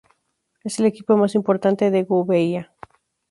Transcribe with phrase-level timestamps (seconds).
[0.63, 2.73] Es el equipo más importante de Gouveia.